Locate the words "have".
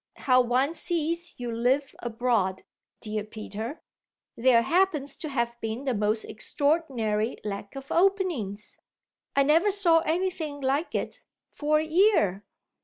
5.29-5.61